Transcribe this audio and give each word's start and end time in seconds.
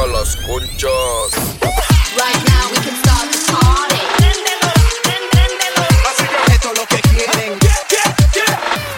saca 0.00 0.06
las 0.12 0.36
conchas. 0.36 1.30
Right 2.16 2.44
now 2.48 2.70
we 2.70 2.76
can 2.78 2.96
start 2.96 3.30
the 3.30 3.38
party. 3.52 3.96
Esto 6.52 6.72
es 6.72 6.78
lo 6.78 6.86
que 6.86 7.00
quieren. 7.00 7.58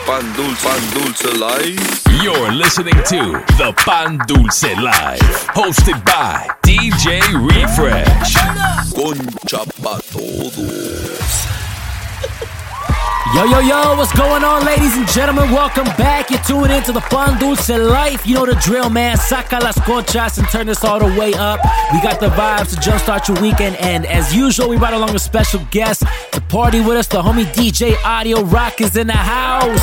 Pan 0.06 0.32
dulce, 0.36 0.62
pan 0.62 0.90
dulce 0.94 1.32
life. 1.38 2.02
You're 2.22 2.52
listening 2.52 2.94
to 2.94 3.42
the 3.56 3.72
Pan 3.84 4.18
Dulce 4.28 4.76
Life, 4.76 5.48
hosted 5.54 6.04
by 6.04 6.48
DJ 6.62 7.20
Refresh. 7.34 8.36
Concha 8.94 9.64
pa' 9.82 9.98
todos. 10.12 11.46
Yo, 13.34 13.44
yo, 13.44 13.60
yo, 13.60 13.96
what's 13.96 14.12
going 14.12 14.44
on, 14.44 14.62
ladies 14.66 14.94
and 14.94 15.08
gentlemen? 15.08 15.50
Welcome 15.50 15.86
back. 15.96 16.28
You're 16.28 16.42
tuning 16.42 16.70
into 16.70 16.92
the 16.92 17.00
Pan 17.00 17.40
Dulce 17.40 17.70
Life. 17.70 18.26
You 18.26 18.34
know 18.34 18.44
the 18.44 18.54
drill, 18.56 18.90
man. 18.90 19.16
Saca 19.16 19.58
las 19.58 19.78
conchas 19.78 20.36
and 20.36 20.46
turn 20.48 20.66
this 20.66 20.84
all 20.84 20.98
the 20.98 21.06
way 21.18 21.32
up. 21.32 21.58
We 21.94 22.02
got 22.02 22.20
the 22.20 22.28
vibes 22.28 22.74
to 22.74 22.76
jumpstart 22.76 23.28
your 23.28 23.40
weekend. 23.40 23.76
And 23.76 24.04
as 24.04 24.36
usual, 24.36 24.68
we 24.68 24.76
brought 24.76 24.92
along 24.92 25.14
a 25.14 25.18
special 25.18 25.66
guest 25.70 26.04
to 26.32 26.40
party 26.42 26.82
with 26.82 26.98
us. 26.98 27.06
The 27.06 27.22
homie 27.22 27.46
DJ 27.54 27.94
Audiorokk 28.04 28.82
is 28.82 28.98
in 28.98 29.06
the 29.06 29.14
house. 29.14 29.80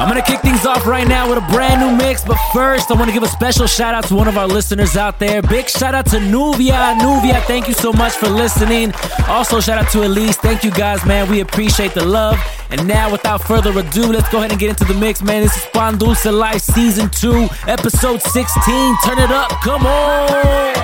I'm 0.00 0.08
gonna 0.08 0.22
kick 0.22 0.40
things 0.40 0.66
off 0.66 0.84
right 0.84 1.06
now 1.06 1.28
with 1.28 1.38
a 1.38 1.52
brand 1.52 1.80
new 1.80 1.96
mix. 1.96 2.24
But 2.24 2.38
first, 2.52 2.90
I 2.90 2.94
wanna 2.94 3.12
give 3.12 3.22
a 3.22 3.28
special 3.28 3.68
shout 3.68 3.94
out 3.94 4.08
to 4.08 4.16
one 4.16 4.26
of 4.26 4.36
our 4.36 4.48
listeners 4.48 4.96
out 4.96 5.20
there. 5.20 5.42
Big 5.42 5.68
shout 5.68 5.94
out 5.94 6.06
to 6.06 6.18
Nubia. 6.18 6.96
Nubia, 6.98 7.40
thank 7.42 7.68
you 7.68 7.74
so 7.74 7.92
much 7.92 8.14
for 8.14 8.28
listening. 8.28 8.92
Also, 9.28 9.60
shout 9.60 9.78
out 9.78 9.92
to 9.92 10.04
Elise. 10.04 10.36
Thank 10.38 10.64
you 10.64 10.72
guys, 10.72 11.06
man. 11.06 11.30
We 11.30 11.38
appreciate 11.38 11.94
the 11.94 12.04
love. 12.04 12.36
And 12.70 12.86
now, 12.88 13.10
without 13.10 13.42
further 13.42 13.70
ado, 13.78 14.12
let's 14.12 14.28
go 14.30 14.38
ahead 14.38 14.50
and 14.50 14.58
get 14.60 14.70
into 14.70 14.84
the 14.84 14.94
mix, 14.94 15.22
man. 15.22 15.42
This 15.42 15.56
is 15.56 15.64
Pan 15.72 15.98
Dulce 15.98 16.26
Life 16.26 16.62
Season 16.62 17.08
2, 17.10 17.48
Episode 17.68 18.20
16. 18.20 18.96
Turn 19.04 19.18
it 19.18 19.30
up, 19.30 19.50
come 19.62 19.86
on! 19.86 20.74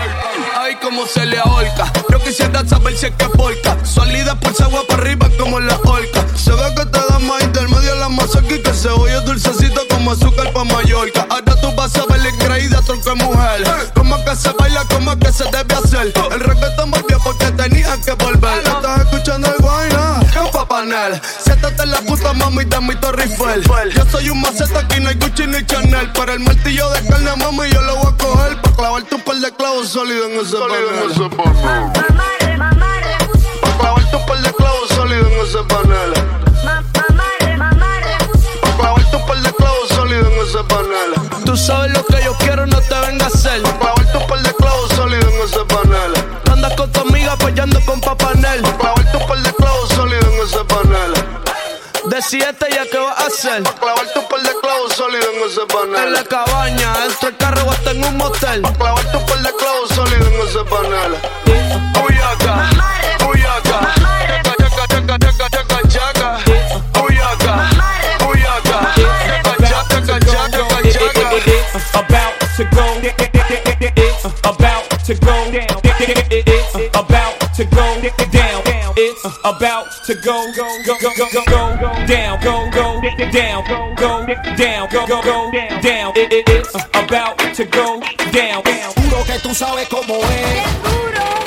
Ay, 0.57 0.77
como 0.81 1.07
se 1.07 1.25
le 1.27 1.39
ahorca. 1.39 1.91
Yo 2.11 2.19
quisiera 2.21 2.67
saber 2.67 2.97
si 2.97 3.07
es 3.07 3.13
que 3.13 3.27
porca. 3.31 3.77
Salida 3.85 4.39
por 4.39 4.53
esa 4.53 4.67
agua 4.67 4.83
para 4.89 5.03
arriba 5.03 5.29
como 5.39 5.59
la 5.59 5.77
orca. 5.79 6.25
Se 6.37 6.53
ve 6.53 6.75
que 6.77 6.85
te 6.87 6.99
da 6.99 7.19
más 7.19 7.43
intermedio 7.43 7.95
la 7.97 8.09
masa 8.09 8.39
aquí 8.41 8.61
que 8.63 8.73
cebolla 8.73 9.21
dulcecita 9.21 9.81
como 9.91 10.13
azúcar 10.13 10.53
pa' 10.53 10.65
Mallorca. 10.65 11.27
Ahora 11.31 11.61
tú 11.61 11.73
vas 11.75 11.97
a 11.97 12.07
ver 12.07 12.21
la 12.21 12.29
increíble 12.29 12.77
tronco 12.85 13.11
de 13.11 13.25
mujer. 13.25 13.65
Como 13.95 14.23
que 14.25 14.37
se 14.37 14.51
baila, 14.53 14.85
como 14.85 15.19
que 15.19 15.33
se 15.33 15.45
debe 15.45 15.75
hacer. 15.75 16.13
El 16.31 16.41
reggaetón 16.41 16.91
volvió 16.91 17.19
porque 17.25 17.51
tenía 17.53 17.97
que 18.05 18.13
volver. 18.13 18.59
Estás 18.59 19.01
escuchando 19.01 19.49
el 19.55 19.60
panel. 20.81 21.21
Siéntate 21.45 21.83
en 21.83 21.91
la 21.91 22.01
puta 22.01 22.33
mami 22.33 22.65
de 22.65 22.81
mi 22.81 22.95
Torre 22.97 23.25
Eiffel. 23.25 23.63
Yo 23.93 24.05
soy 24.11 24.31
un 24.31 24.41
maceta, 24.41 24.81
aquí 24.81 25.01
no 25.01 25.11
hay 25.11 25.17
Gucci 25.17 25.47
ni 25.47 25.65
Chanel. 25.67 26.11
Pero 26.13 26.33
el 26.33 26.41
martillo 26.41 26.89
de 26.91 27.07
carne, 27.07 27.31
mami, 27.37 27.71
yo 27.71 27.83
lo 27.83 27.97
voy 27.97 28.13
a 28.13 28.17
coger. 28.17 28.61
Pa' 28.63 28.73
clavarte 28.73 29.15
un 29.15 29.23
par 29.23 29.37
de 29.37 29.53
clavos 29.53 29.89
sólidos 29.89 30.31
en 30.31 30.41
ese 30.41 30.57
panel. 30.57 30.85
Pa' 33.61 33.79
clavarte 33.79 34.17
un 34.17 34.27
par 34.27 34.41
de 34.43 34.53
clavos 34.53 34.89
sólidos 34.89 35.33
en 35.33 35.41
ese 35.47 35.59
panel. 35.69 36.13
Pa' 38.63 38.77
clavarte 38.79 39.17
un 39.17 39.27
par 39.27 39.39
de 39.43 39.53
clavos 39.53 39.89
sólidos 39.89 40.33
en 40.33 40.39
ese 40.47 40.65
panel. 40.65 41.11
Tú 41.45 41.57
sabes 41.57 41.93
lo 41.93 42.05
que 42.07 42.25
yo 42.25 42.35
quiero, 42.39 42.67
no 42.67 42.81
te 42.81 42.95
venga 43.07 43.25
a 43.27 43.29
hacer. 43.29 43.63
Pa' 43.63 43.79
clavarte 43.79 44.17
un 44.17 44.27
par 44.27 44.43
de 44.43 44.55
clavos 44.55 44.91
sólidos 44.93 45.33
en 45.35 45.41
ese 45.43 45.65
panel. 45.67 46.13
Andas 46.51 46.75
con 46.75 46.91
tu 46.91 47.01
amiga 47.01 47.33
apoyando 47.33 47.81
con 47.85 48.01
Papanel. 48.01 48.63
Pa' 48.63 49.00
Decídete 52.21 52.67
ya 52.71 52.85
qué 52.85 52.99
vas 52.99 53.19
a 53.19 53.27
hacer. 53.29 53.63
Pa' 53.63 53.73
clavarte 53.77 54.19
un 54.19 54.29
par 54.29 54.43
de 54.43 54.51
clavos 54.61 54.93
sólidos 54.93 55.27
en 55.35 55.43
ese 55.51 55.67
panel. 55.73 56.07
En 56.07 56.13
la 56.13 56.23
cabaña, 56.23 56.93
dentro 56.99 57.31
del 57.31 57.37
carro 57.39 57.63
o 57.65 57.71
hasta 57.71 57.93
en 57.93 58.05
un 58.05 58.17
motel. 58.19 58.61
Pa' 58.61 58.75
clavarte 58.75 59.17
un 59.17 59.25
par 59.25 59.39
de 59.39 59.53
clavos 59.55 59.89
sólidos 59.89 60.27
en 60.29 60.41
ese 60.47 60.65
panel. 60.69 61.17
Uy, 62.05 62.15
acá. 62.19 62.69
Uy, 63.27 63.41
acá. 63.41 63.95
Chaca, 64.45 64.87
chaca, 64.87 65.19
chaca, 65.19 65.49
chaca, 65.49 65.89
chaca. 65.89 66.39
Uy, 67.03 67.17
acá. 67.17 67.71
Uy, 68.29 68.41
acá. 68.43 68.79
Chaca, 69.67 70.05
chaca, 70.05 70.21
chaca, 70.21 70.61
chaca. 70.93 71.41
about 72.05 72.35
to 72.55 72.65
go 72.75 72.85
about 74.45 74.95
to 75.05 75.15
go 75.15 75.37
about 77.01 77.55
to 77.55 77.65
go 77.65 78.25
down 78.31 78.70
it's 78.97 79.25
about 79.45 79.87
to 80.07 80.15
go 80.15 80.51
go 80.57 80.69
go 80.85 80.97
go 81.01 81.11
go 81.17 81.27
go 81.33 81.77
go 81.81 82.07
down 82.07 82.39
go 82.41 82.69
go 82.71 83.01
down 83.33 83.65
go 83.65 83.95
go 83.97 84.27
down 84.57 84.89
go 84.91 85.07
go 85.07 85.23
go 85.23 85.51
down 85.83 86.13
It- 86.17 86.33
it- 86.33 86.49
it's 86.49 86.75
about 86.95 87.39
to 87.55 87.65
go 87.65 88.01
down 88.33 88.63
Juro 88.63 89.25
que 89.25 89.39
tú 89.43 89.55
sabes 89.55 89.89
cómo 89.89 90.17
es. 90.21 90.67
Tírala, 90.85 91.40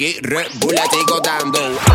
aquí 0.00 0.18
regulatico 0.22 1.20
dando. 1.20 1.89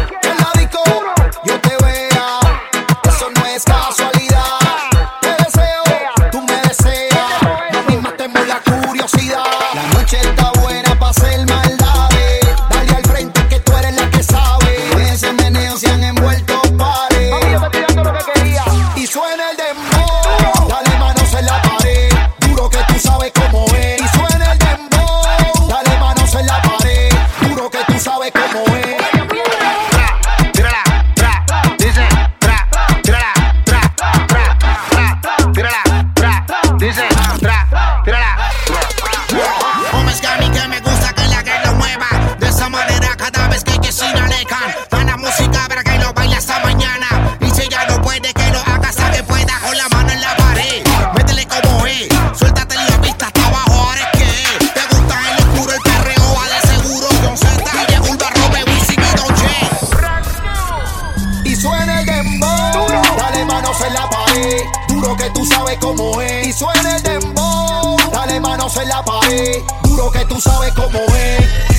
En 68.82 68.90
la 68.90 69.04
pared, 69.04 69.64
duro 69.84 70.12
que 70.12 70.26
tú 70.26 70.40
sabes 70.40 70.74
cómo 70.74 71.00
es. 71.16 71.75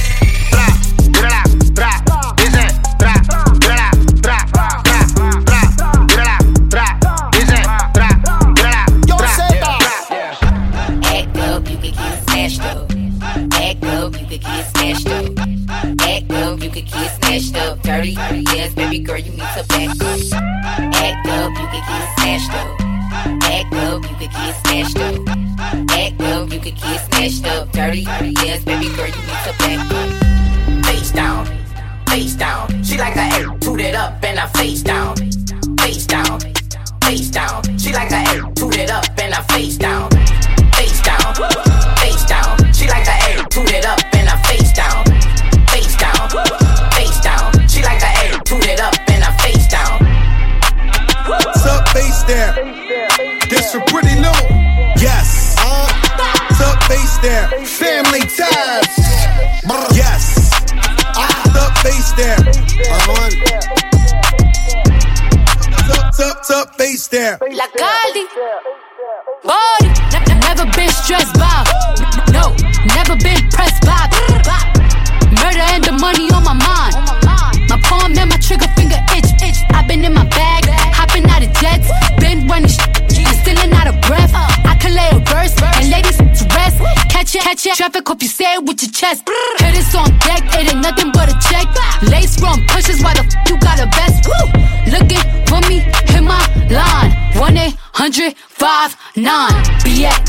five 98.58 98.96
nine 99.16 99.52
BX. 99.84 100.28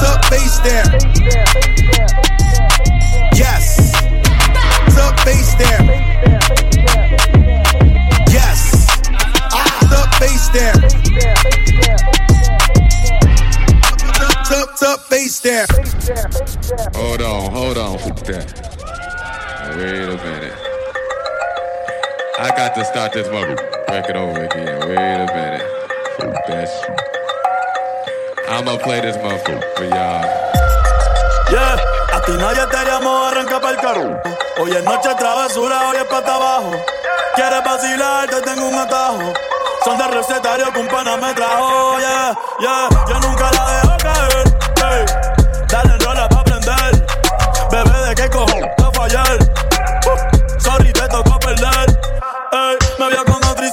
Sup 0.00 0.24
face 0.26 0.58
there. 0.60 0.84
Yes. 3.34 3.92
Sup 4.94 5.20
face 5.20 5.54
there. 5.54 5.82
Yes. 8.30 8.60
Sup 9.90 10.14
face 10.14 10.48
there. 10.48 10.74
Up, 14.50 14.82
up, 14.82 15.00
face 15.00 15.40
there. 15.40 15.66
Hold 16.94 17.22
on, 17.22 17.50
hold 17.52 17.78
on. 17.78 17.98
hold 17.98 18.18
that. 18.26 18.46
Wait 19.76 20.02
a 20.02 20.16
minute. 20.16 20.52
I 22.38 22.48
got 22.56 22.74
to 22.74 22.84
start 22.84 23.12
this 23.12 23.28
motor. 23.30 23.56
Break 23.88 24.06
it 24.06 24.16
over 24.16 24.44
again. 24.44 24.88
Wait 24.88 24.96
a 24.96 25.26
minute. 25.34 25.62
Hold 26.20 26.36
that. 26.48 27.13
I'ma 28.46 28.76
play 28.76 29.00
this 29.00 29.16
motherfucker 29.16 29.58
for 29.74 29.84
y'all. 29.84 30.22
Yeah, 31.50 31.76
a 32.12 32.20
ti 32.24 32.32
nadie 32.32 32.66
te 32.66 32.84
llamó, 32.84 33.24
arranca 33.24 33.58
para 33.60 33.70
el 33.74 33.80
carro. 33.80 34.22
Hoy 34.58 34.70
es 34.70 34.84
noche 34.84 35.08
travesura, 35.18 35.88
hoy 35.88 35.96
es 35.96 36.04
pata 36.04 36.34
abajo. 36.34 36.72
Quieres 37.34 37.64
vacilar, 37.64 38.28
te 38.28 38.40
tengo 38.42 38.68
un 38.68 38.74
atajo. 38.74 39.32
Son 39.84 39.98
de 39.98 40.08
recetario 40.08 40.72
que 40.72 40.78
un 40.78 40.88
pana 40.88 41.16
me 41.16 41.32
trajo, 41.34 41.98
yeah, 41.98 42.34
yeah. 42.60 42.88
Yo 43.08 43.20
nunca 43.20 43.50
la 43.50 43.70
dejo 43.74 43.96
caer, 43.98 44.44
hey. 44.76 45.04
Dale 45.68 45.98
rola 46.04 46.28
pa' 46.28 46.40
aprender. 46.40 47.06
Bebé, 47.70 48.08
¿de 48.08 48.14
qué 48.14 48.30
cojones? 48.30 48.70
Va 48.80 48.88
a 48.88 48.92
fallar. 48.92 49.38
Uh, 50.06 50.60
sorry, 50.60 50.92
te 50.92 51.08
tocó 51.08 51.38
perder, 51.40 51.98
hey. 52.52 52.76
Me 52.98 53.08
vio 53.08 53.24
con 53.24 53.44
otro 53.44 53.64
y 53.64 53.70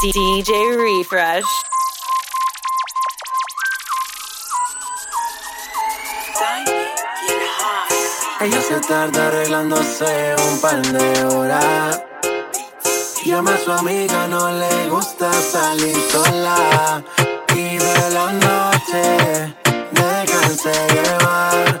DJ 0.00 0.76
Refresh. 0.76 1.44
Ella 8.40 8.60
se 8.62 8.80
tarda 8.80 9.28
arreglándose 9.28 10.34
un 10.50 10.60
par 10.60 10.82
de 10.82 11.24
horas. 11.26 12.02
Llama 13.24 13.54
a 13.54 13.58
su 13.58 13.70
amiga, 13.70 14.26
no 14.28 14.50
le 14.50 14.88
gusta 14.88 15.30
salir 15.32 15.96
sola. 16.10 17.04
Y 17.54 17.76
de 17.76 18.10
la 18.10 18.32
noche, 18.32 19.54
déjense 19.92 20.72
llevar. 20.88 21.80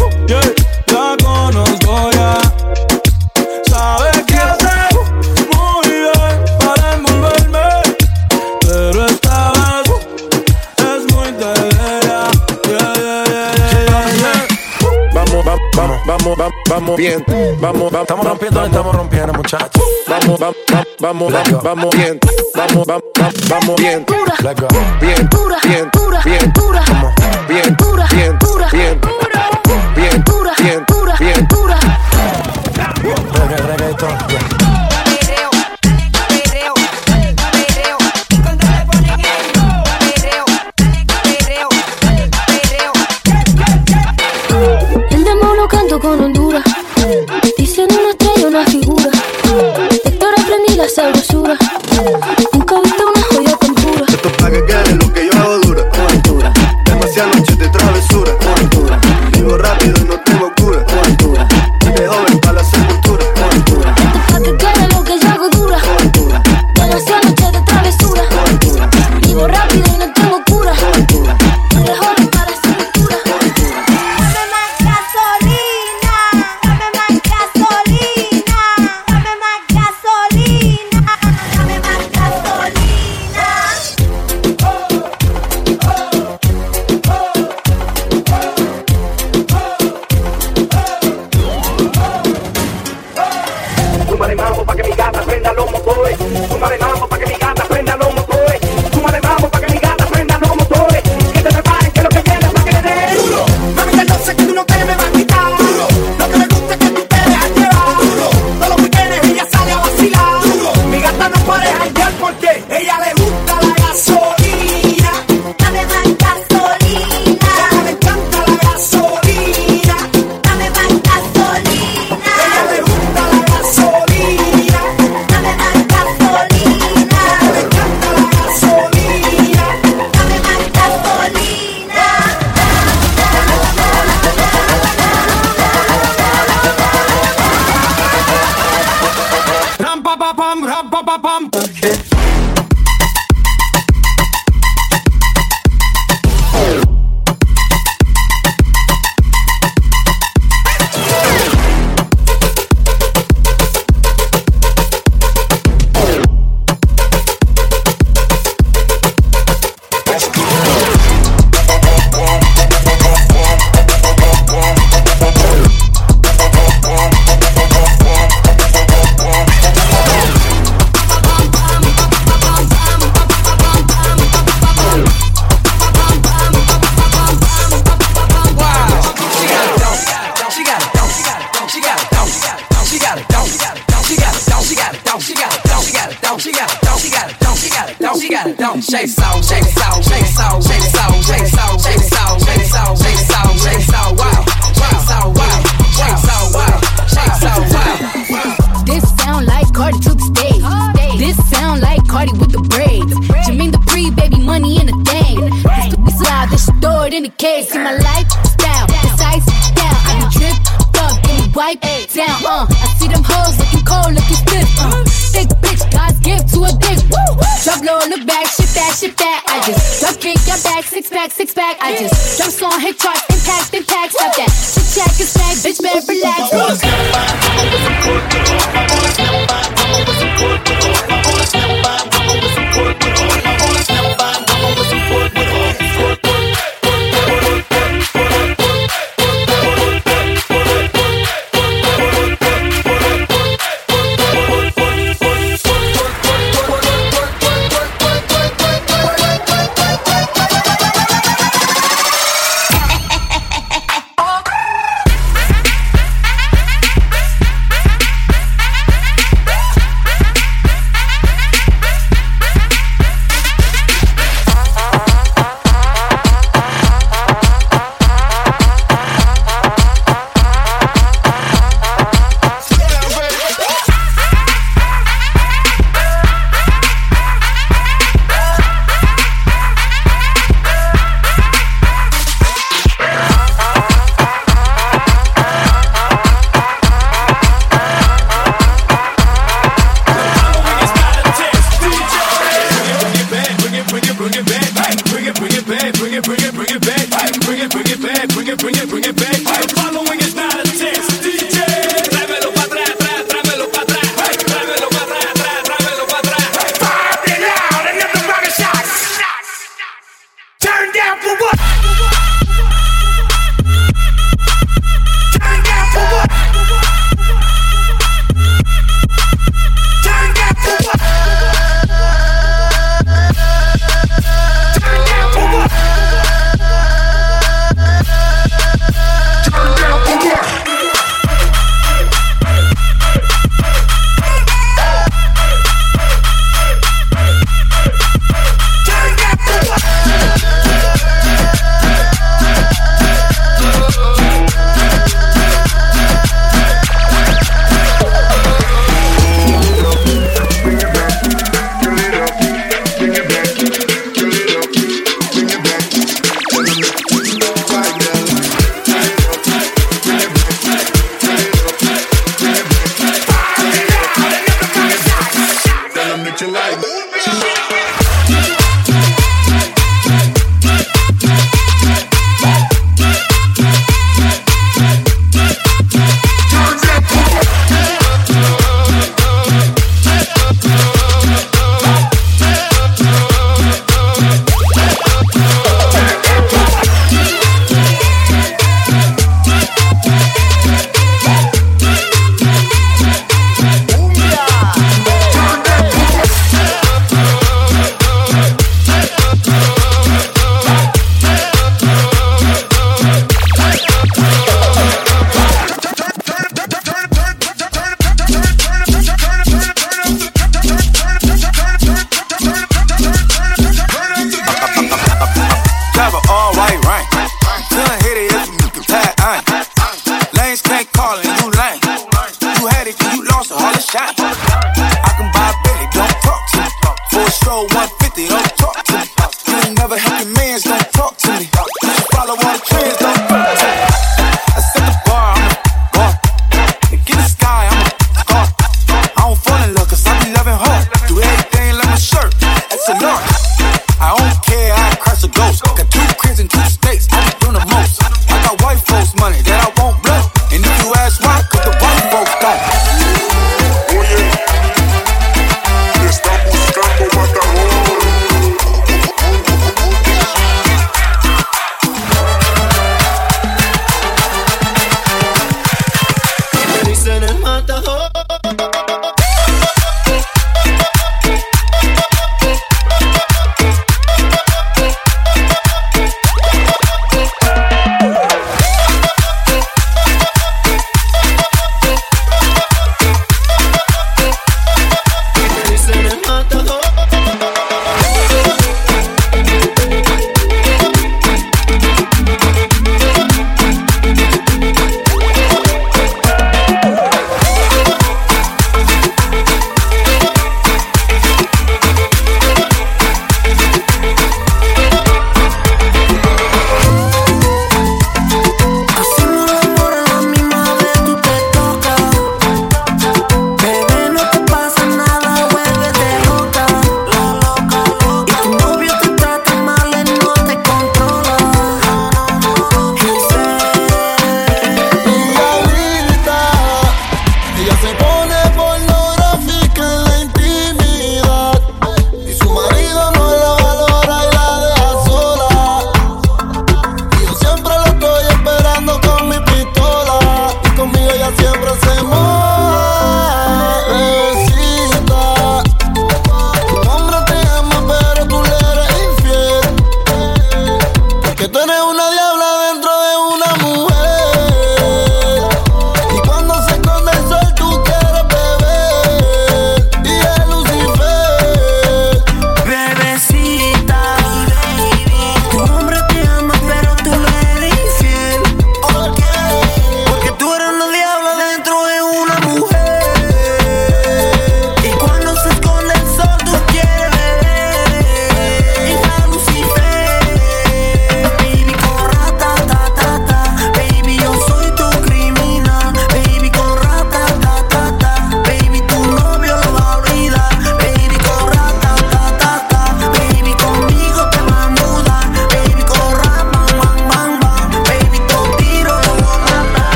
vamos, 16.05 16.37
vamos, 16.37 16.53
vamos 16.69 16.97
bien. 16.97 17.23
Vamos, 17.59 17.91
vamos, 17.91 18.01
estamos 18.01 18.25
rompiendo, 18.25 18.65
estamos 18.65 18.95
rompiendo, 18.95 19.33
muchachos. 19.33 19.83
Vamos, 20.07 20.39
vamos, 20.39 20.55
vamos, 20.99 21.31
vamos, 21.31 21.63
vamos 21.63 21.95
bien. 21.95 22.19
Vamos, 22.55 22.85
vamos, 22.85 23.03
vamos 23.49 23.75
bien. 23.77 24.05
Bien, 24.05 24.05
dura, 24.05 24.35
bien, 24.99 25.29
dura, 25.29 25.59
bien, 25.61 25.89
dura, 25.91 26.21
bien, 26.23 26.51
dura, 26.53 26.83
bien, 27.47 27.77
dura, 27.77 28.07
bien, 28.11 28.39
dura, 28.39 28.69
bien, 28.71 30.23
dura, 30.23 30.53
bien, 30.57 30.85
dura, 30.87 31.15
bien, 31.19 31.47
dura. 31.47 31.79
Reggaeton, 33.67 34.17
de 54.83 55.10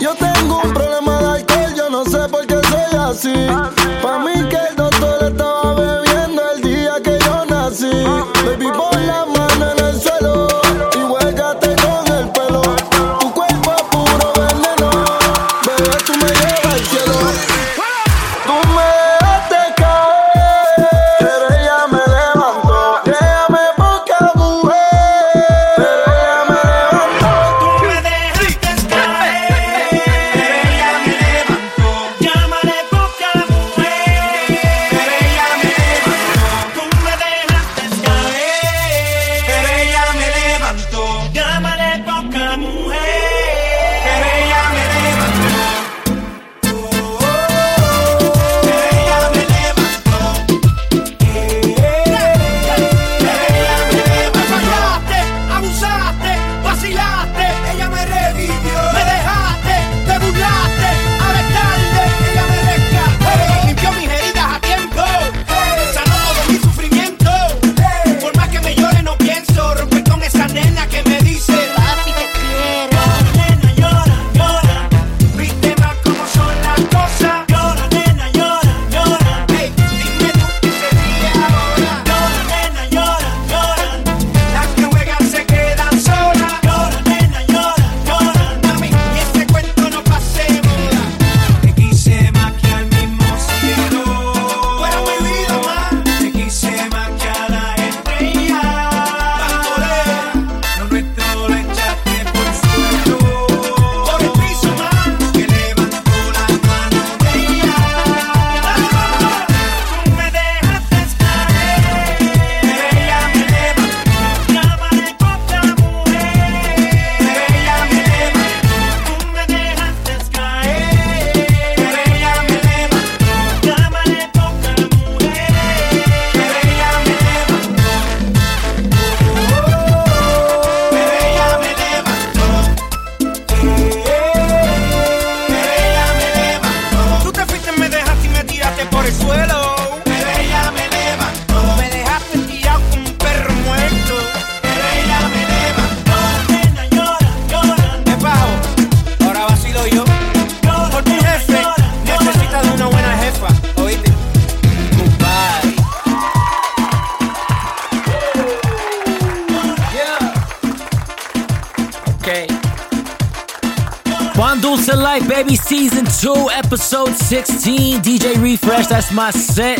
Yo 0.00 0.14
tengo 0.14 0.60
un 0.62 0.72
problema 0.72 1.18
de 1.18 1.26
alcohol, 1.40 1.74
yo 1.76 1.90
no 1.90 2.04
sé 2.04 2.28
por 2.28 2.46
qué 2.46 2.54
soy 2.68 2.98
así. 2.98 3.73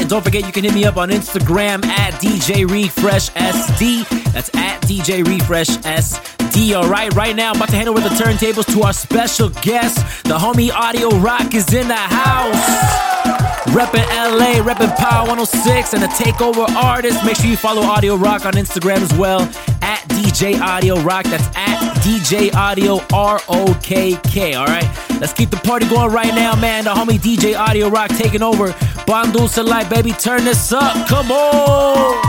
And 0.04 0.10
don't 0.10 0.22
forget, 0.22 0.44
you 0.44 0.52
can 0.52 0.64
hit 0.64 0.74
me 0.74 0.84
up 0.84 0.98
on 0.98 1.08
Instagram 1.08 1.82
at 1.86 2.12
DJ 2.20 2.70
Refresh 2.70 3.30
SD. 3.30 4.06
That's 4.34 4.54
at 4.54 4.82
DJ 4.82 5.26
Refresh 5.26 5.68
SD. 5.78 6.76
All 6.76 6.86
right, 6.86 7.10
right 7.14 7.34
now, 7.34 7.52
I'm 7.52 7.56
about 7.56 7.70
to 7.70 7.76
hand 7.76 7.88
over 7.88 8.00
the 8.00 8.10
turntables 8.10 8.70
to 8.74 8.82
our 8.82 8.92
special 8.92 9.48
guest. 9.48 9.96
The 10.24 10.36
homie 10.36 10.70
Audio 10.70 11.08
Rock 11.20 11.54
is 11.54 11.72
in 11.72 11.88
the 11.88 11.96
house. 11.96 13.14
Reppin' 13.68 14.06
LA, 14.06 14.62
reppin' 14.62 14.94
Power 14.96 15.26
106, 15.26 15.94
and 15.94 16.02
the 16.02 16.08
Takeover 16.08 16.68
artist. 16.76 17.24
Make 17.24 17.36
sure 17.36 17.46
you 17.46 17.56
follow 17.56 17.80
Audiorokk 17.80 18.44
on 18.44 18.52
Instagram 18.52 18.98
as 18.98 19.12
well 19.14 19.40
at 19.80 20.00
DJ 20.08 20.56
Audiorokk. 20.56 21.24
That's 21.24 21.46
at 21.56 21.78
DJ 22.02 22.54
Audio 22.54 23.00
R 23.14 23.40
O 23.48 23.80
K 23.82 24.18
K. 24.24 24.52
All 24.52 24.66
right, 24.66 24.84
let's 25.24 25.32
keep 25.32 25.48
the 25.48 25.56
party 25.56 25.88
going 25.88 26.12
right 26.12 26.34
now, 26.34 26.54
man. 26.54 26.84
The 26.84 26.90
homie 26.90 27.18
DJ 27.18 27.54
Audiorokk 27.54 28.14
taking 28.18 28.42
over. 28.42 28.74
Dulce 29.06 29.56
Life, 29.56 29.88
baby, 29.88 30.12
turn 30.12 30.44
this 30.44 30.70
up. 30.70 31.08
Come 31.08 31.30
on. 31.32 32.22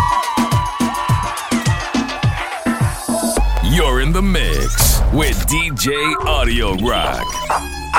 You're 3.66 4.00
in 4.00 4.14
the 4.14 4.22
mix 4.22 5.02
with 5.12 5.36
DJ 5.48 6.16
Audiorokk 6.22 7.26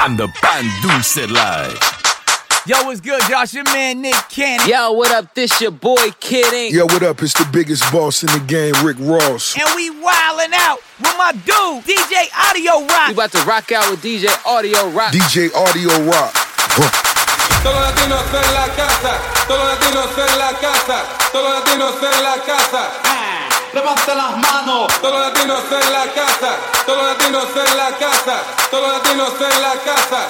on 0.03 0.17
the 0.17 0.29
Pan 0.29 0.65
Dulce 0.83 1.31
Life. 1.31 1.96
Yo, 2.67 2.83
what's 2.83 3.01
good, 3.01 3.23
Josh? 3.31 3.55
Your 3.55 3.63
man 3.63 4.03
Nick 4.03 4.17
Cannon. 4.29 4.69
Yo, 4.69 4.91
what 4.91 5.13
up? 5.13 5.33
This 5.35 5.61
your 5.61 5.71
boy 5.71 6.11
Kid 6.19 6.53
Ink. 6.53 6.75
Yo, 6.75 6.85
what 6.87 7.01
up? 7.05 7.23
It's 7.23 7.33
the 7.33 7.49
biggest 7.53 7.85
boss 7.93 8.25
in 8.25 8.27
the 8.27 8.45
game, 8.45 8.75
Rick 8.85 8.97
Ross. 8.99 9.55
And 9.57 9.71
we 9.77 9.91
wildin' 9.91 10.53
out 10.53 10.81
with 10.99 11.15
my 11.17 11.31
dude, 11.31 11.85
DJ 11.87 12.27
Audiorokk. 12.35 13.07
We 13.07 13.15
about 13.15 13.31
to 13.31 13.45
rock 13.47 13.71
out 13.71 13.89
with 13.89 14.03
DJ 14.03 14.27
Audiorokk. 14.43 15.15
DJ 15.15 15.51
Audiorokk. 15.51 16.33
Huh. 16.75 16.91
Todos 17.63 17.77
los 17.77 17.87
latinos 17.87 18.27
en 18.35 18.55
la 18.55 18.67
casa, 18.75 19.47
todos 19.47 19.61
los 19.63 19.69
latinos 19.79 20.19
en 20.19 20.39
la 20.39 20.53
casa, 20.59 21.05
todos 21.31 21.45
los 21.45 21.65
latinos 21.65 21.95
en 22.03 22.23
la 22.25 22.45
casa. 22.45 22.91
Ah. 23.05 23.36
Levanta 23.77 24.15
las 24.15 24.39
manos. 24.39 24.87
Todos 25.03 25.13
los 25.13 25.21
latinos 25.21 25.61
en 25.71 25.93
la 25.93 26.11
casa, 26.15 26.57
todos 26.87 26.97
los 26.97 27.09
latinos 27.09 27.45
en 27.45 27.77
la 27.77 27.91
casa, 27.99 28.43
todos 28.71 28.89
los 28.89 28.97
latinos 28.97 29.33
en 29.39 29.63
la 29.63 29.75
casa. 29.85 30.29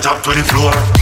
Jump 0.00 0.22
to 0.22 0.30
the 0.30 0.42
floor. 0.42 1.01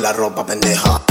la 0.00 0.12
ropa, 0.12 0.44
pendeja. 0.44 1.09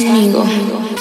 conmigo. 0.00 0.91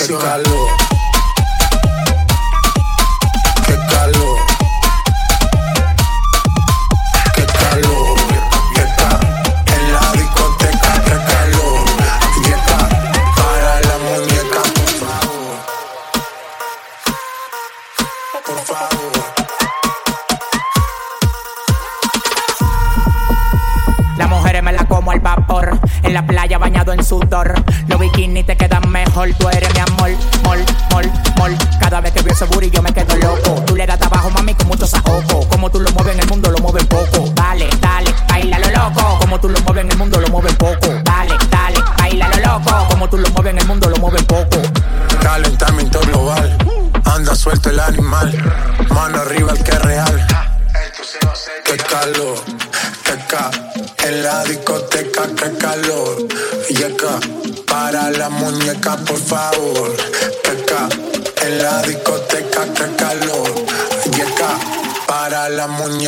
action. 0.00 0.16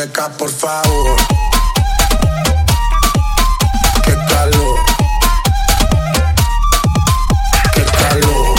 muñeca, 0.01 0.29
por 0.29 0.49
favor. 0.49 1.15
Qué 4.03 4.15
calor. 4.29 4.79
Qué 7.73 7.83
calor. 7.83 8.55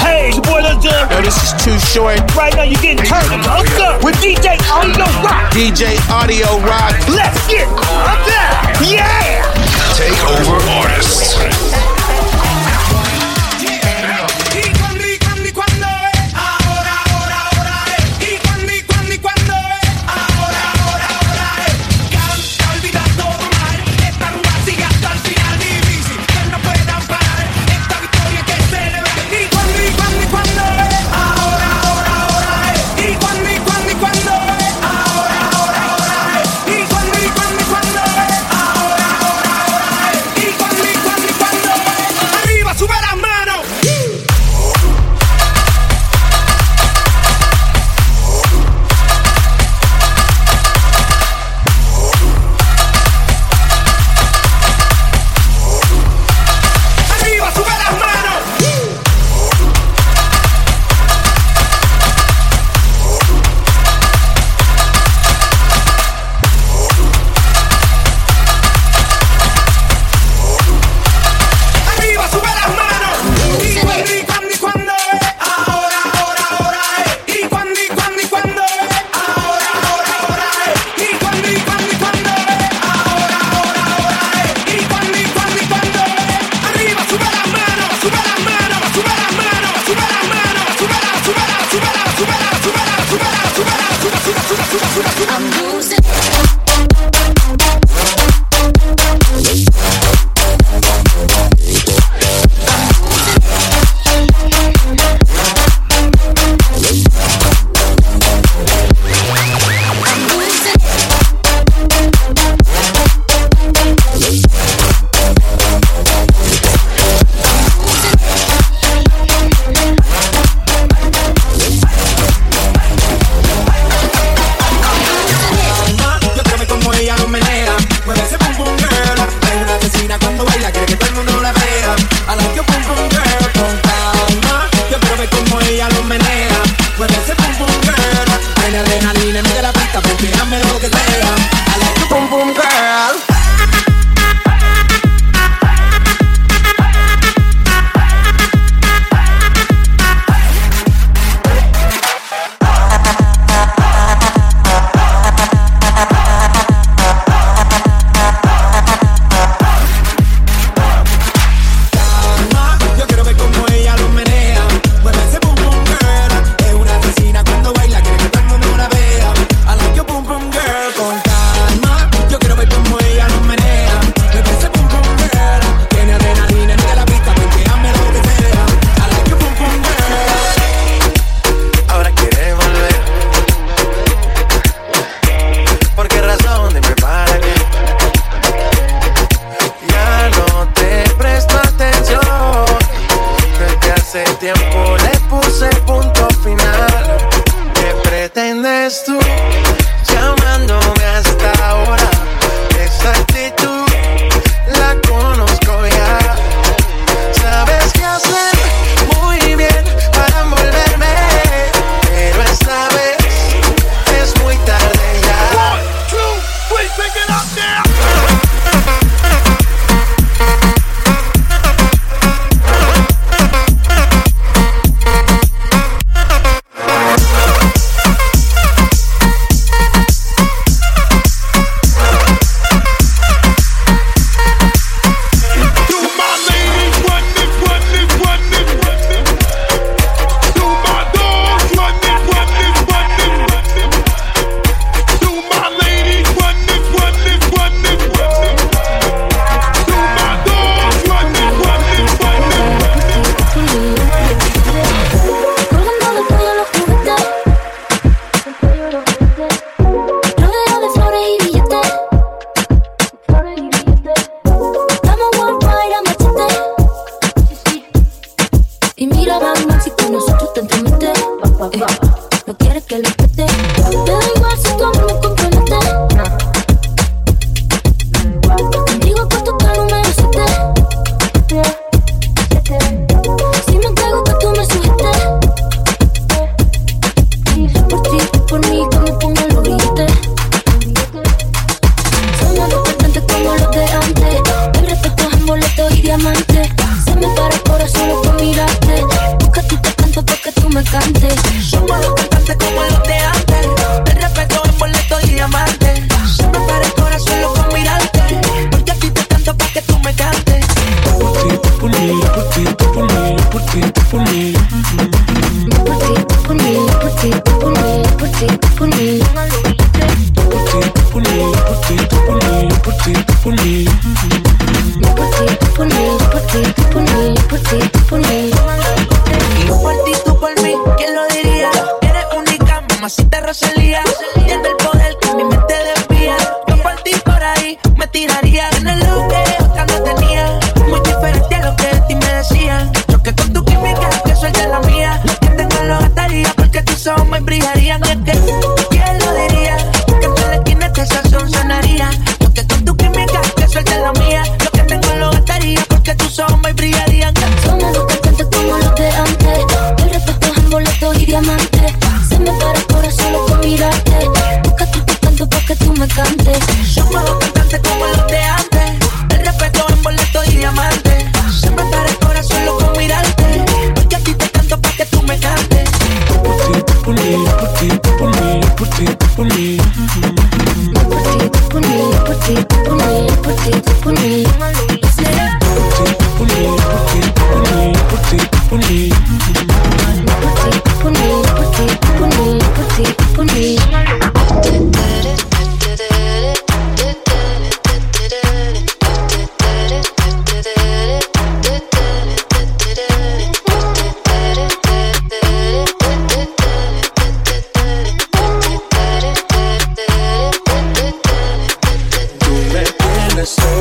Hey, 0.00 0.32
your 0.32 0.42
boy 0.42 0.62
Lil 0.62 0.78
Durk. 0.78 1.10
Yo, 1.10 1.22
this 1.22 1.42
is 1.42 1.52
too 1.64 1.78
short. 1.78 2.18
Right 2.36 2.54
now, 2.54 2.62
you're 2.62 2.80
getting 2.80 3.04
turned 3.04 3.46
up 3.46 4.04
with 4.04 4.16
DJ 4.16 4.58
Audio 4.70 5.06
Rock. 5.22 5.52
DJ 5.52 5.96
Audiorokk. 6.08 6.77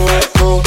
let 0.07 0.33
go. 0.33 0.66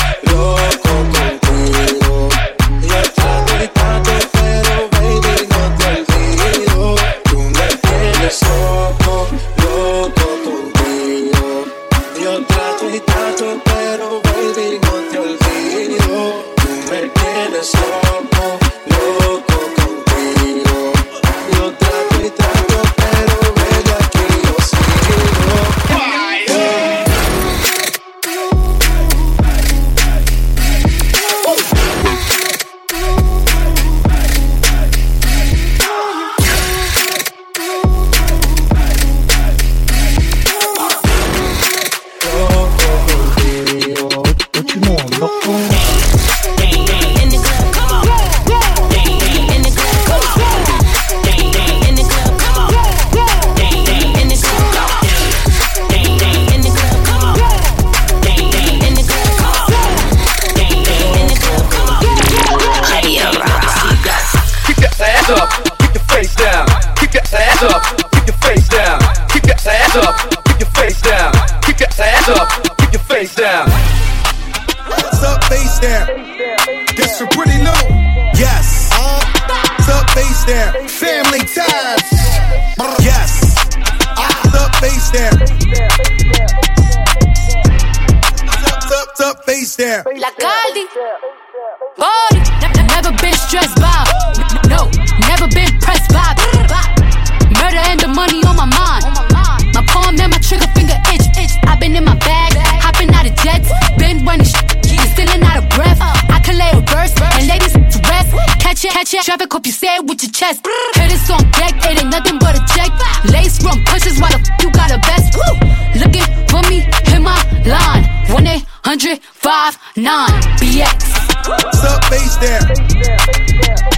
pushes, 113.91 114.21
why 114.21 114.31
the 114.31 114.39
f- 114.39 114.63
you 114.63 114.71
got 114.71 114.91
a 114.91 114.99
best? 114.99 115.35
Woo! 115.37 115.55
Looking 116.01 116.27
for 116.49 116.63
me, 116.71 116.87
hit 117.11 117.21
my 117.21 117.37
line. 117.67 118.05
1 118.33 118.47
800 118.47 119.21
59 119.21 120.29
BX. 120.63 121.49
What's 121.49 121.85
up, 121.85 122.05
face 122.07 122.37
there? 122.37 123.90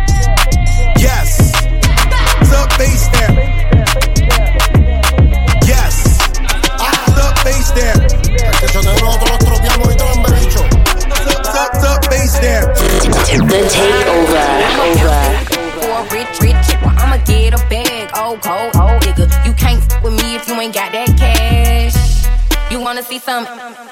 See 23.02 23.18
some 23.18 23.46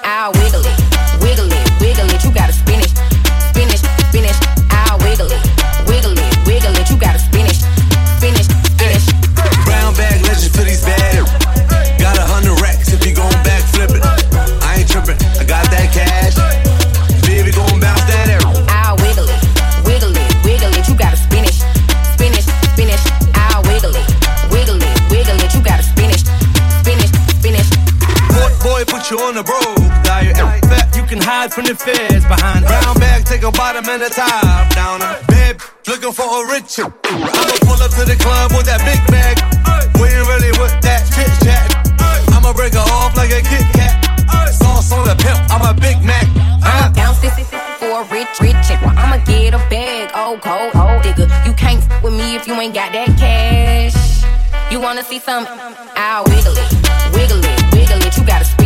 Ow. 0.05 0.40
Hide 31.51 31.55
from 31.55 31.65
the 31.65 31.75
feds 31.75 32.25
behind 32.27 32.65
brown 32.65 32.95
bag, 32.99 33.25
take 33.25 33.43
a 33.43 33.51
bottom 33.51 33.85
and 33.89 34.03
a 34.03 34.09
top 34.09 34.75
down. 34.75 35.01
Babe, 35.29 35.61
looking 35.87 36.13
for 36.13 36.27
a 36.27 36.53
rich 36.53 36.77
chick. 36.77 36.93
I'ma 37.05 37.57
pull 37.67 37.81
up 37.83 37.91
to 37.99 38.05
the 38.05 38.17
club 38.19 38.53
with 38.53 38.67
that 38.67 38.81
big 38.87 39.01
bag. 39.11 39.37
We 39.99 40.09
ain't 40.09 40.27
really 40.29 40.53
with 40.59 40.75
that 40.83 41.03
chit 41.11 41.31
chat. 41.45 41.67
I'ma 42.35 42.53
break 42.53 42.75
her 42.75 42.87
off 43.03 43.17
like 43.17 43.31
a 43.31 43.43
Kit 43.43 43.67
Kat. 43.75 43.99
Sauce 44.53 44.93
on 44.93 45.07
the 45.07 45.15
pimp, 45.15 45.39
I'm 45.51 45.63
a 45.63 45.75
Big 45.79 46.03
Mac. 46.03 46.27
I'ma 46.63 46.93
bounce 46.93 47.21
this 47.21 47.35
for 47.79 48.03
a 48.03 48.05
rich, 48.11 48.29
rich 48.41 48.59
chick. 48.67 48.81
Well, 48.83 48.95
I'ma 48.97 49.23
get 49.25 49.55
a 49.55 49.63
bag, 49.71 50.11
oh 50.15 50.39
cold, 50.43 50.73
oh 50.75 51.01
digger. 51.03 51.29
You 51.47 51.53
can't 51.55 51.83
f- 51.83 52.03
with 52.03 52.15
me 52.15 52.37
if 52.37 52.47
you 52.47 52.55
ain't 52.55 52.75
got 52.75 52.93
that 52.93 53.09
cash. 53.19 53.97
You 54.73 54.81
wanna 54.81 55.03
see 55.03 55.19
some? 55.19 55.47
I'll 55.97 56.25
wiggle 56.25 56.55
it, 56.55 56.71
wiggle 57.15 57.43
it, 57.43 57.59
wiggle 57.73 58.03
it. 58.07 58.17
You 58.17 58.25
gotta 58.25 58.60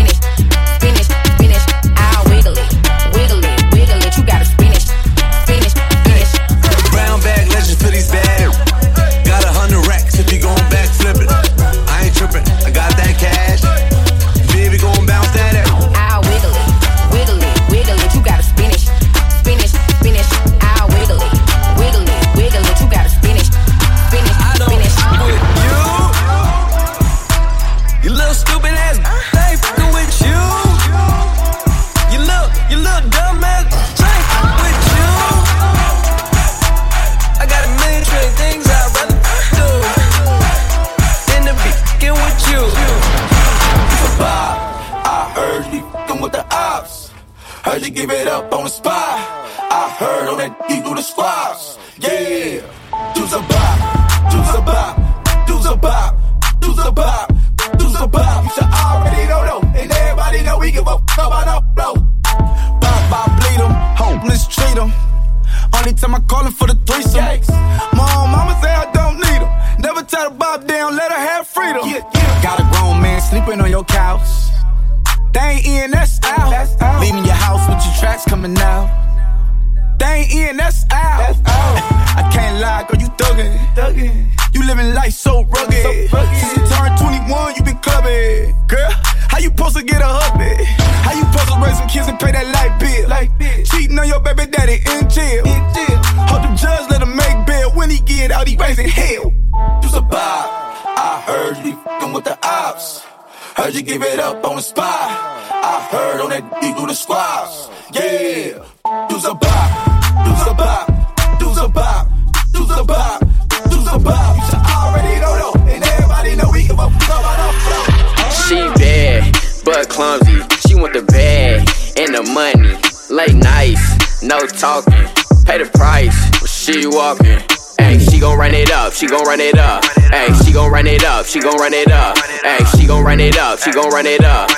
gon' 133.74 133.90
run 133.90 134.06
it 134.06 134.24
up. 134.24 134.53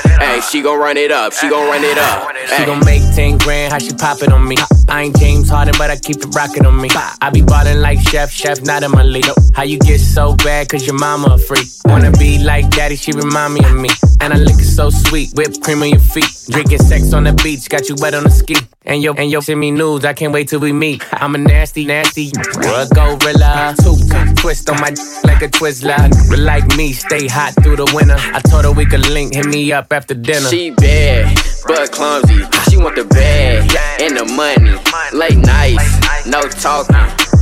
She 0.51 0.63
gon' 0.63 0.79
run 0.79 0.97
it 0.97 1.11
up, 1.11 1.33
she 1.33 1.49
gon' 1.49 1.67
run 1.69 1.83
it 1.83 1.99
up. 1.99 2.33
She 2.57 2.65
gon' 2.65 2.79
make 2.85 3.03
10 3.15 3.39
grand, 3.39 3.73
how 3.73 3.79
she 3.79 3.93
poppin' 3.93 4.33
on 4.33 4.47
me. 4.47 4.57
I 4.89 5.03
ain't 5.03 5.17
James 5.19 5.49
Harden, 5.49 5.75
but 5.77 5.91
I 5.91 5.97
keep 5.97 6.17
it 6.19 6.35
rockin' 6.35 6.65
on 6.65 6.81
me. 6.81 6.89
I 7.21 7.31
be 7.31 7.43
ballin' 7.43 7.81
like 7.83 7.99
Chef, 8.01 8.31
Chef, 8.31 8.63
not 8.63 8.83
in 8.85 8.93
my 8.93 9.03
league. 9.03 9.27
How 9.55 9.65
you 9.65 9.79
get 9.81 9.99
so 9.99 10.35
bad, 10.37 10.69
cause 10.69 10.87
your 10.87 10.97
mama 10.99 11.35
a 11.35 11.39
freak. 11.39 11.67
Wanna 11.87 12.13
be 12.13 12.39
like 12.39 12.71
daddy, 12.71 12.95
she 12.97 13.11
remind 13.13 13.55
me 13.55 13.65
of 13.65 13.75
me. 13.75 13.89
And 14.21 14.33
I 14.33 14.37
lick 14.39 14.59
it 14.59 14.65
so 14.65 14.89
sweet, 14.91 15.31
whipped 15.35 15.63
cream 15.63 15.83
on 15.83 15.91
your 15.91 15.99
feet. 16.01 16.31
Drinking 16.49 16.79
sex 16.79 17.13
on 17.13 17.25
the 17.25 17.33
beach, 17.33 17.69
got 17.69 17.89
you 17.89 17.97
wet 17.99 18.15
on 18.15 18.25
the 18.25 18.31
ski. 18.31 18.57
And 18.85 19.03
yo, 19.03 19.13
and 19.15 19.31
yo, 19.31 19.41
send 19.41 19.59
me 19.59 19.73
news, 19.73 20.05
I 20.05 20.13
can't 20.13 20.33
wait 20.33 20.49
till 20.49 20.61
we 20.61 20.73
meet. 20.73 21.03
I'm 21.13 21.35
a 21.35 21.39
nasty, 21.39 21.85
nasty, 21.85 22.31
a 22.31 22.87
gorilla. 22.95 23.75
Two 23.83 23.97
twist 24.37 24.71
on 24.71 24.81
my 24.81 24.91
d- 24.91 25.03
like 25.25 25.43
a 25.43 25.49
Twizzler. 25.49 26.09
But 26.31 26.39
like 26.39 26.65
me, 26.77 26.93
stay 26.93 27.27
hot 27.27 27.55
through 27.63 27.77
the 27.77 27.91
winter. 27.95 28.17
I 28.19 28.41
told 28.41 28.65
her 28.65 28.71
we 28.73 28.87
could 28.87 29.09
link, 29.11 29.35
hit 29.35 29.47
me 29.47 29.73
up 29.73 29.93
after 29.93 30.15
dinner. 30.15 30.36
She 30.45 30.71
bad, 30.71 31.35
but 31.67 31.91
clumsy. 31.93 32.45
She 32.69 32.77
want 32.77 32.97
the 32.97 33.05
bag 33.05 33.73
and 34.03 34.17
the 34.17 34.27
money. 34.37 34.77
Late 35.17 35.39
nights, 35.39 36.27
no 36.27 36.43
talking. 36.43 36.95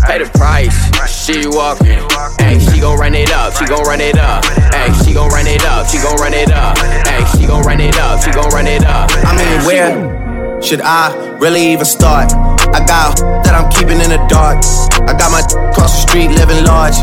Pay 0.07 0.23
the 0.23 0.31
price, 0.39 0.79
she 1.11 1.43
walking. 1.49 1.99
Ay, 2.39 2.59
she 2.59 2.79
gon' 2.79 2.97
run 2.99 3.15
it 3.15 3.33
up, 3.33 3.53
she 3.55 3.67
gon' 3.67 3.83
run 3.83 4.01
it 4.01 4.17
up. 4.17 4.45
Ay, 4.71 4.95
she 5.03 5.13
gon' 5.13 5.29
run 5.31 5.47
it 5.47 5.65
up, 5.65 5.89
she 5.89 5.99
gon' 5.99 6.17
run 6.17 6.35
it 6.35 6.53
up. 6.53 6.79
Ay, 6.79 7.25
she 7.35 7.47
gon' 7.47 7.63
run 7.63 7.81
it 7.81 7.99
up, 7.99 8.23
she 8.23 8.31
gon' 8.31 8.49
run 8.51 8.67
it 8.69 8.85
up. 8.85 9.11
I 9.11 9.35
mean, 9.35 9.67
where 9.67 10.63
should 10.63 10.83
I 10.83 11.11
really 11.39 11.73
even 11.73 11.85
start? 11.85 12.33
I 12.33 12.79
got 12.87 13.19
that 13.45 13.55
I'm 13.55 13.71
keeping 13.73 13.99
in 13.99 14.11
the 14.11 14.23
dark. 14.31 14.63
I 15.09 15.19
got 15.19 15.33
my 15.33 15.41
across 15.71 15.99
the 15.99 16.07
street 16.07 16.29
living 16.31 16.65
large. 16.65 16.95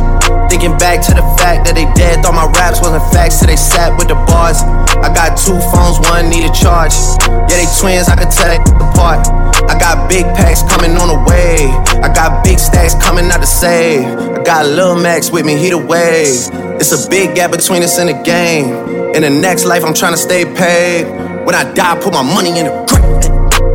Thinking 0.51 0.75
back 0.77 0.99
to 1.07 1.15
the 1.15 1.23
fact 1.39 1.63
that 1.63 1.79
they 1.79 1.87
dead, 1.95 2.27
thought 2.27 2.35
my 2.35 2.43
raps 2.59 2.83
wasn't 2.83 3.07
facts, 3.15 3.39
so 3.39 3.47
they 3.47 3.55
sat 3.55 3.95
with 3.95 4.11
the 4.11 4.19
bars. 4.27 4.59
I 4.99 5.07
got 5.07 5.39
two 5.39 5.55
phones, 5.71 5.95
one 6.11 6.27
need 6.27 6.43
a 6.43 6.51
charge. 6.51 6.91
Yeah, 7.23 7.55
they 7.55 7.71
twins, 7.79 8.11
I 8.11 8.19
can 8.19 8.27
tell 8.27 8.51
they 8.51 8.59
apart. 8.59 9.23
I 9.71 9.79
got 9.79 10.11
big 10.11 10.27
packs 10.35 10.59
coming 10.67 10.99
on 10.99 11.07
the 11.07 11.23
way. 11.23 11.71
I 12.03 12.11
got 12.11 12.43
big 12.43 12.59
stacks 12.59 12.99
coming 12.99 13.31
out 13.31 13.39
to 13.39 13.47
save. 13.47 14.03
I 14.03 14.43
got 14.43 14.67
Lil 14.67 14.99
Max 14.99 15.31
with 15.31 15.47
me, 15.47 15.55
he 15.55 15.71
the 15.71 15.79
wave. 15.79 16.51
It's 16.83 16.91
a 16.91 16.99
big 17.07 17.31
gap 17.31 17.55
between 17.55 17.81
us 17.81 17.95
and 17.95 18.11
the 18.11 18.19
game. 18.19 18.75
In 19.15 19.23
the 19.23 19.31
next 19.31 19.63
life, 19.63 19.87
I'm 19.87 19.95
trying 19.95 20.13
to 20.13 20.19
stay 20.19 20.43
paid. 20.43 21.07
When 21.47 21.55
I 21.55 21.63
die, 21.71 21.95
put 22.03 22.11
my 22.11 22.27
money 22.27 22.59
in 22.59 22.67
the 22.67 22.75
grave. 22.91 23.23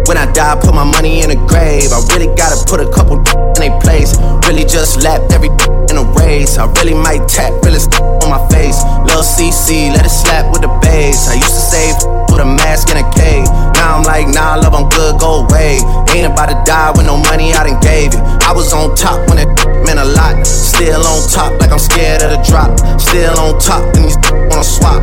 When 0.05 0.21
I 0.21 0.29
die, 0.31 0.61
put 0.61 0.75
my 0.75 0.85
money 0.85 1.25
in 1.25 1.33
the 1.33 1.41
grave. 1.49 1.89
I 1.89 2.05
really 2.13 2.29
gotta 2.37 2.61
put 2.69 2.85
a 2.85 2.89
couple 2.93 3.25
in 3.57 3.73
a 3.73 3.81
place. 3.81 4.13
Really 4.47 4.63
just 4.63 5.03
lapped 5.03 5.33
every 5.33 5.51
in 5.91 5.99
a 5.99 6.05
race. 6.15 6.57
I 6.57 6.71
really 6.79 6.95
might 6.95 7.27
tap, 7.27 7.51
really 7.65 7.83
on 8.23 8.31
my 8.31 8.43
face. 8.49 8.79
Lil 9.03 9.27
CC, 9.27 9.91
let 9.91 10.07
it 10.07 10.11
slap 10.11 10.53
with 10.53 10.63
the 10.63 10.71
bass. 10.83 11.29
I 11.29 11.35
used 11.35 11.51
to 11.51 11.65
save 11.67 11.97
with 12.31 12.39
a 12.39 12.47
mask 12.47 12.91
in 12.91 12.97
a 12.97 13.07
cave. 13.11 13.47
Now 13.75 13.99
I'm 13.99 14.05
like, 14.05 14.29
nah, 14.29 14.55
love, 14.55 14.75
I'm 14.75 14.89
good, 14.89 15.19
go 15.19 15.47
away. 15.47 15.83
Ain't 16.15 16.31
about 16.31 16.49
to 16.55 16.59
die 16.63 16.93
with 16.95 17.07
no 17.07 17.17
money 17.17 17.55
I 17.55 17.67
done 17.67 17.81
gave 17.81 18.15
you. 18.15 18.23
I 18.47 18.53
was 18.53 18.73
on 18.73 18.95
top 18.95 19.19
when 19.29 19.39
it 19.39 19.51
meant 19.83 19.99
a 19.99 20.05
lot. 20.05 20.47
Still 20.47 21.03
on 21.03 21.27
top, 21.29 21.59
like 21.61 21.73
I'm 21.73 21.83
scared 21.83 22.23
of 22.23 22.31
the 22.31 22.41
drop. 22.47 22.71
Still 23.01 23.35
on 23.39 23.59
top, 23.59 23.83
and 23.99 24.05
these 24.07 24.19
wanna 24.51 24.63
swap. 24.63 25.03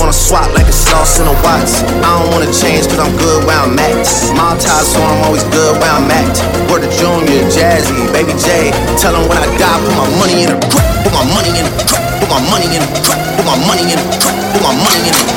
Wanna 0.00 0.12
swap 0.12 0.52
like 0.52 0.66
it's 0.66 0.84
lost 0.92 1.20
in 1.20 1.26
a 1.26 1.36
watch. 1.40 1.72
I 2.04 2.20
don't 2.20 2.28
wanna 2.32 2.52
change, 2.52 2.88
cause 2.88 3.00
I'm 3.00 3.14
good 3.16 3.46
where 3.46 3.56
I'm 3.56 3.78
at. 3.78 4.04
Maltese, 4.36 4.92
so 4.92 5.00
I'm 5.00 5.24
always 5.24 5.44
good 5.54 5.72
where 5.80 5.92
I'm 5.92 6.10
at. 6.10 6.34
Word 6.68 6.82
to 6.82 6.90
Junior, 6.98 7.46
Jazzy, 7.48 7.94
Baby 8.12 8.34
J. 8.38 8.65
Tell 8.98 9.12
them 9.12 9.28
when 9.28 9.38
I 9.38 9.46
die, 9.58 9.78
put 9.84 9.94
my 9.94 10.08
money 10.18 10.42
in 10.42 10.50
a 10.50 10.58
crap. 10.70 11.04
Put 11.04 11.12
my 11.12 11.24
money 11.34 11.50
in 11.54 11.66
a 11.66 11.70
crap. 11.86 12.02
Put 12.18 12.28
my 12.30 12.40
money 12.50 12.66
in 12.66 12.82
a 12.82 12.88
crap. 13.04 13.20
Put 13.36 13.46
my 13.46 13.56
money 13.66 13.92
in 13.92 13.98
a 13.98 14.18
crap. 14.18 14.34
Put 14.52 14.62
my 14.62 14.74
money 14.74 15.06
in 15.06 15.14
a 15.14 15.16
money 15.22 15.35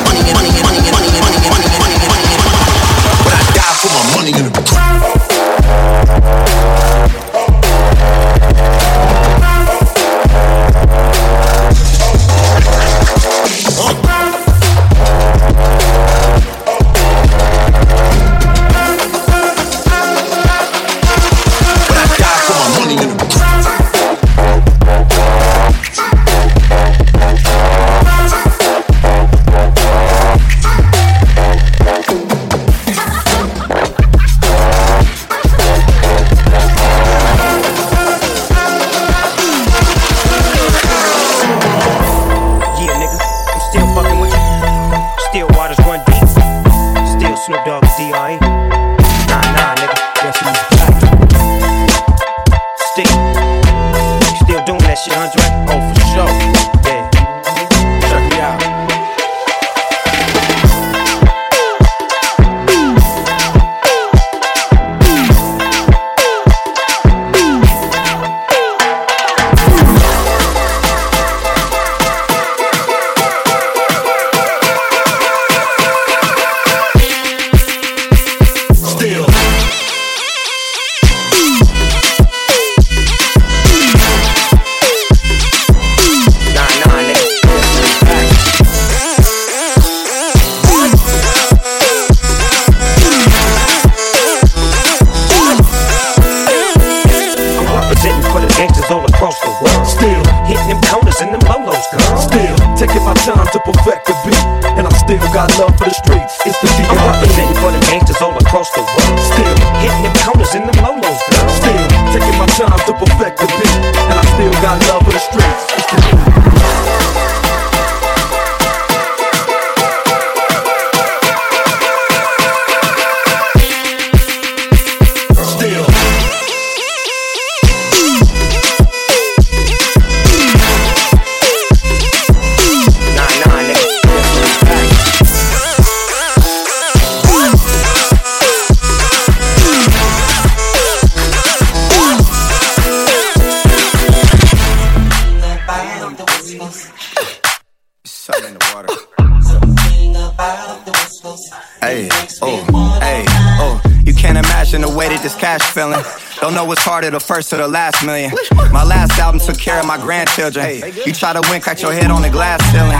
the 157.12 157.20
first 157.20 157.52
or 157.54 157.58
the 157.58 157.68
last 157.68 158.06
million. 158.06 158.32
My 158.72 158.84
last 158.84 159.18
album 159.20 159.40
took 159.40 159.58
care 159.58 159.80
of 159.80 159.86
my 159.86 159.98
grandchildren. 159.98 160.82
You 161.06 161.14
try 161.14 161.34
to 161.34 161.42
win, 161.50 161.62
crack 161.62 161.82
your 161.82 161.94
head 161.94 162.12
on 162.12 162.22
the 162.22 162.30
glass 162.30 162.62
ceiling. 162.72 162.98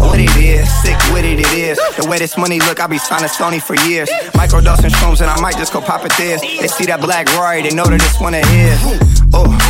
What 0.00 0.18
it 0.18 0.34
is, 0.36 0.68
sick 0.82 0.96
with 1.12 1.24
it, 1.24 1.40
it 1.40 1.52
is. 1.52 1.78
The 1.96 2.08
way 2.08 2.18
this 2.18 2.36
money 2.38 2.58
look, 2.60 2.80
I 2.80 2.86
be 2.86 2.98
signing 2.98 3.28
Sony 3.28 3.60
for 3.60 3.74
years. 3.88 4.08
Microdosing 4.32 4.90
shrooms, 4.90 5.20
and 5.20 5.30
I 5.30 5.40
might 5.40 5.56
just 5.56 5.72
go 5.72 5.80
pop 5.80 6.04
it 6.04 6.12
this. 6.16 6.40
They 6.40 6.68
see 6.68 6.86
that 6.86 7.00
black 7.00 7.26
Rory, 7.34 7.62
they 7.62 7.74
know 7.74 7.84
that 7.84 8.00
this 8.00 8.18
one 8.20 8.34
of 8.34 8.44
his. 8.46 8.78
Oh. 9.32 9.69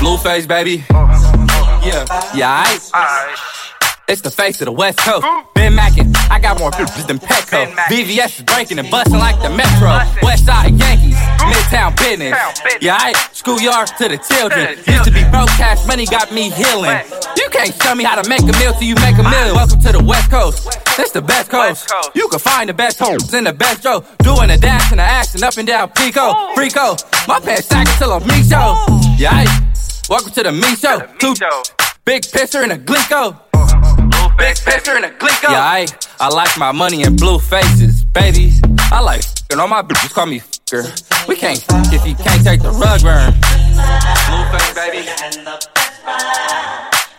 Blueface, 0.00 0.48
baby. 0.48 0.84
Yeah, 0.90 2.04
yeah, 2.34 2.64
aight. 2.64 2.90
It's 4.08 4.20
the 4.20 4.30
face 4.30 4.60
of 4.60 4.64
the 4.66 4.72
West 4.72 4.98
Coast. 4.98 5.24
Ben 5.54 5.74
Mackin, 5.76 6.12
I 6.28 6.40
got 6.40 6.58
more 6.58 6.72
bitches 6.72 7.06
than 7.06 7.20
Petco. 7.20 7.72
VVS 7.86 8.40
is 8.40 8.42
breaking 8.42 8.80
and 8.80 8.90
busting 8.90 9.18
like 9.18 9.40
the 9.42 9.50
Metro. 9.50 9.90
West 10.22 10.44
Side 10.44 10.74
Yankees, 10.74 11.14
Midtown 11.38 11.96
business. 11.96 12.36
Yeah, 12.80 12.98
aight. 12.98 13.34
Schoolyard 13.34 13.86
to 13.98 14.08
the 14.08 14.18
children. 14.18 14.76
Used 14.86 15.04
to 15.04 15.12
be 15.12 15.22
broke, 15.30 15.48
cash 15.50 15.86
money 15.86 16.06
got 16.06 16.32
me 16.32 16.50
healing. 16.50 16.98
You 17.36 17.48
can't 17.50 17.72
show 17.80 17.94
me 17.94 18.02
how 18.02 18.20
to 18.20 18.28
make 18.28 18.42
a 18.42 18.58
meal 18.58 18.72
till 18.72 18.82
you 18.82 18.96
make 18.96 19.18
a 19.18 19.22
meal. 19.22 19.54
Welcome 19.54 19.80
to 19.80 19.92
the 19.92 20.02
West 20.02 20.30
Coast. 20.30 20.66
It's 20.98 21.12
the 21.12 21.22
best 21.22 21.50
coast. 21.50 21.90
You 22.14 22.28
can 22.28 22.38
find 22.38 22.68
the 22.68 22.74
best 22.74 22.98
homes 22.98 23.32
in 23.32 23.44
the 23.44 23.52
best 23.52 23.82
show. 23.82 24.04
Doing 24.18 24.48
the 24.48 24.58
dash 24.58 24.90
and 24.90 25.00
the 25.00 25.04
action 25.04 25.42
up 25.42 25.56
and 25.56 25.66
down 25.66 25.88
Pico. 25.90 26.20
Oh. 26.20 26.54
Frico. 26.54 27.26
My 27.26 27.40
pants 27.40 27.66
sagging 27.68 27.94
till 27.96 28.12
I'm 28.12 28.26
me 28.26 28.42
show. 28.42 28.58
Oh. 28.60 29.16
Yeah. 29.18 29.44
Welcome 30.10 30.32
to 30.32 30.42
the 30.42 30.52
me 30.52 30.76
show. 30.76 31.00
Two 31.18 31.34
big 32.04 32.22
pisser 32.22 32.62
and 32.62 32.72
a 32.72 32.78
glico. 32.78 33.38
Big 34.36 34.56
pisser 34.56 34.96
and 34.96 35.06
a 35.06 35.10
glico. 35.10 35.50
Yeah, 35.50 35.62
I, 35.62 35.86
I 36.20 36.28
like 36.28 36.58
my 36.58 36.72
money 36.72 37.02
in 37.04 37.16
blue 37.16 37.38
faces, 37.38 38.04
baby. 38.04 38.52
I 38.90 39.00
like 39.00 39.20
f***ing 39.20 39.58
all 39.60 39.68
my 39.68 39.80
bitches 39.82 40.12
call 40.12 40.26
me 40.26 40.38
f***er. 40.38 40.84
We 41.26 41.36
can't 41.36 41.64
if 41.92 42.06
you 42.06 42.14
can't 42.16 42.44
take 42.44 42.60
the 42.60 42.70
rug 42.70 43.00
burn. 43.02 43.32
Blueface, 44.28 44.74
baby. 44.74 45.08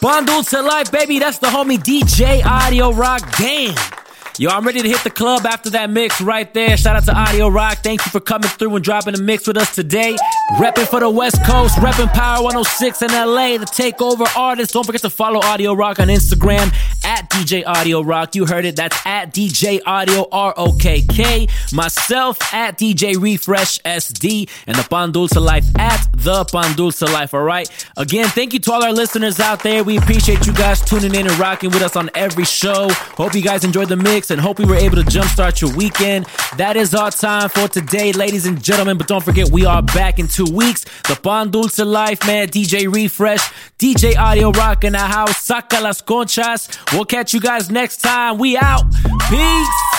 Bundle 0.00 0.44
to 0.44 0.62
life, 0.62 0.92
baby. 0.92 1.18
That's 1.18 1.38
the 1.38 1.48
homie 1.48 1.78
DJ 1.78 2.40
Audiorokk. 2.42 3.36
Damn. 3.36 3.97
Yo, 4.40 4.48
I'm 4.50 4.64
ready 4.64 4.80
to 4.80 4.88
hit 4.88 5.02
the 5.02 5.10
club 5.10 5.44
after 5.46 5.68
that 5.70 5.90
mix 5.90 6.20
right 6.20 6.54
there. 6.54 6.76
Shout 6.76 6.94
out 6.94 7.04
to 7.06 7.10
Audiorokk. 7.10 7.78
Thank 7.78 8.06
you 8.06 8.12
for 8.12 8.20
coming 8.20 8.48
through 8.48 8.76
and 8.76 8.84
dropping 8.84 9.14
the 9.14 9.20
mix 9.20 9.48
with 9.48 9.56
us 9.56 9.74
today. 9.74 10.16
Repping 10.58 10.86
for 10.86 11.00
the 11.00 11.10
West 11.10 11.44
Coast, 11.44 11.74
repping 11.78 12.06
Power 12.12 12.44
106 12.44 13.02
in 13.02 13.10
LA, 13.10 13.58
the 13.58 13.66
takeover 13.66 14.28
artist. 14.36 14.74
Don't 14.74 14.86
forget 14.86 15.00
to 15.00 15.10
follow 15.10 15.40
Audiorokk 15.40 15.98
on 15.98 16.06
Instagram 16.06 16.72
at 17.04 17.28
DJ 17.30 17.64
Audiorokk. 17.64 18.36
You 18.36 18.46
heard 18.46 18.64
it. 18.64 18.76
That's 18.76 18.96
at 19.04 19.34
DJ 19.34 19.80
Audio 19.84 20.28
R 20.30 20.54
O 20.56 20.72
K 20.78 21.02
K. 21.02 21.48
Myself 21.72 22.38
at 22.54 22.78
DJ 22.78 23.20
Refresh 23.20 23.80
SD 23.80 24.48
and 24.68 24.76
the 24.76 24.84
Pan 24.88 25.10
Dulce 25.10 25.34
Life 25.34 25.66
at 25.80 26.06
the 26.14 26.44
Pan 26.44 26.76
Dulce 26.76 27.02
Life. 27.02 27.34
All 27.34 27.42
right. 27.42 27.68
Again, 27.96 28.28
thank 28.28 28.52
you 28.52 28.60
to 28.60 28.72
all 28.72 28.84
our 28.84 28.92
listeners 28.92 29.40
out 29.40 29.64
there. 29.64 29.82
We 29.82 29.98
appreciate 29.98 30.46
you 30.46 30.52
guys 30.52 30.80
tuning 30.80 31.16
in 31.16 31.26
and 31.26 31.38
rocking 31.40 31.70
with 31.70 31.82
us 31.82 31.96
on 31.96 32.08
every 32.14 32.44
show. 32.44 32.88
Hope 33.16 33.34
you 33.34 33.42
guys 33.42 33.64
enjoyed 33.64 33.88
the 33.88 33.96
mix 33.96 34.27
and 34.30 34.40
hope 34.40 34.58
we 34.58 34.64
were 34.64 34.76
able 34.76 34.96
to 34.96 35.02
jumpstart 35.02 35.60
your 35.60 35.74
weekend. 35.76 36.26
That 36.56 36.76
is 36.76 36.94
our 36.94 37.10
time 37.10 37.48
for 37.48 37.68
today, 37.68 38.12
ladies 38.12 38.46
and 38.46 38.62
gentlemen. 38.62 38.98
But 38.98 39.06
don't 39.08 39.24
forget, 39.24 39.50
we 39.50 39.64
are 39.66 39.82
back 39.82 40.18
in 40.18 40.28
two 40.28 40.44
weeks. 40.44 40.84
The 41.08 41.18
Pan 41.22 41.50
Dulce 41.50 41.78
Life, 41.78 42.26
man. 42.26 42.48
DJ 42.48 42.92
Refresh, 42.92 43.40
DJ 43.78 44.14
Audiorokk 44.14 44.84
in 44.84 44.92
the 44.92 44.98
house. 44.98 45.36
Saca 45.46 45.80
las 45.80 46.02
conchas. 46.02 46.68
We'll 46.92 47.04
catch 47.04 47.32
you 47.34 47.40
guys 47.40 47.70
next 47.70 47.98
time. 47.98 48.38
We 48.38 48.56
out. 48.56 48.84
Peace. 49.28 49.97